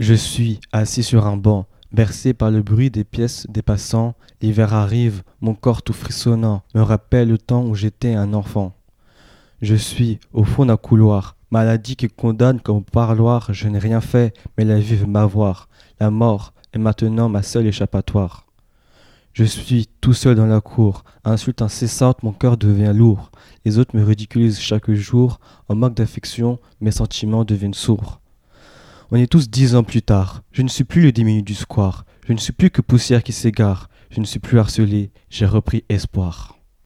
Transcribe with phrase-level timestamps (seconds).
[0.00, 4.16] Je suis assis sur un banc, bercé par le bruit des pièces des passants.
[4.42, 8.74] L'hiver arrive, mon corps tout frissonnant me rappelle le temps où j'étais un enfant.
[9.62, 13.52] Je suis au fond d'un couloir, maladie qui condamne comme parloir.
[13.54, 15.68] Je n'ai rien fait, mais la vie veut m'avoir.
[16.00, 18.46] La mort est maintenant ma seule échappatoire.
[19.32, 23.30] Je suis tout seul dans la cour, insulte incessante, mon cœur devient lourd.
[23.64, 25.38] Les autres me ridiculisent chaque jour,
[25.68, 28.20] en manque d'affection, mes sentiments deviennent sourds.
[29.16, 30.42] On est tous dix ans plus tard.
[30.50, 32.04] Je ne suis plus le diminu du square.
[32.26, 33.88] Je ne suis plus que poussière qui s'égare.
[34.10, 35.12] Je ne suis plus harcelé.
[35.30, 36.58] J'ai repris espoir.